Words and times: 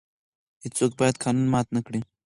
هیڅوک 0.63 0.91
باید 0.99 1.15
قانون 1.23 1.47
مات 1.53 1.67
نه 1.75 1.81
کړي. 1.87 1.99